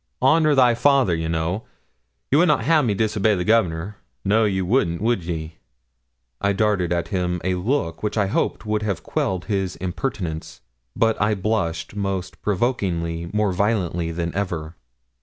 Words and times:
Honour 0.19 0.55
thy 0.55 0.73
father, 0.73 1.13
you 1.15 1.29
know; 1.29 1.61
you 2.31 2.39
would 2.39 2.47
not 2.47 2.65
ha' 2.65 2.83
me 2.83 2.95
disobey 2.95 3.35
the 3.35 3.43
Governor? 3.43 3.97
No, 4.25 4.45
you 4.45 4.65
wouldn't 4.65 4.99
would 4.99 5.23
ye?' 5.25 5.57
I 6.41 6.53
darted 6.53 6.91
at 6.91 7.09
him 7.09 7.39
a 7.43 7.53
look 7.53 8.01
which 8.01 8.17
I 8.17 8.25
hoped 8.25 8.65
would 8.65 8.81
have 8.81 9.03
quelled 9.03 9.45
his 9.45 9.75
impertinence; 9.75 10.61
but 10.95 11.21
I 11.21 11.35
blushed 11.35 11.95
most 11.95 12.41
provokingly 12.41 13.29
more 13.31 13.53
violently 13.53 14.11
than 14.11 14.33
ever. 14.33 14.75